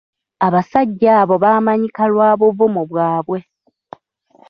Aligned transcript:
Abasajja 0.47 1.09
abo 1.21 1.35
baamanyika 1.43 2.03
lwa 2.11 2.29
buvumu 2.39 2.81
bwabwe. 2.89 3.39